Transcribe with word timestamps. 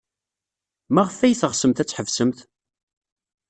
Maɣef 0.93 1.17
ay 1.19 1.35
teɣsemt 1.35 1.81
ad 1.83 1.87
tḥebsemt? 1.87 2.39